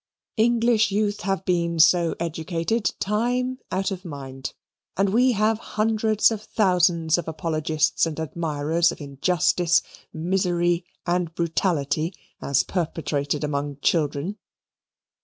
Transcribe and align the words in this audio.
English 0.37 0.89
youth 0.89 1.21
have 1.21 1.45
been 1.45 1.77
so 1.77 2.15
educated 2.19 2.85
time 2.99 3.59
out 3.71 3.91
of 3.91 4.03
mind, 4.03 4.55
and 4.97 5.09
we 5.09 5.33
have 5.33 5.59
hundreds 5.59 6.31
of 6.31 6.41
thousands 6.41 7.19
of 7.19 7.27
apologists 7.27 8.07
and 8.07 8.17
admirers 8.19 8.91
of 8.91 8.99
injustice, 8.99 9.83
misery, 10.11 10.83
and 11.05 11.35
brutality, 11.35 12.11
as 12.41 12.63
perpetrated 12.63 13.43
among 13.43 13.77
children. 13.83 14.39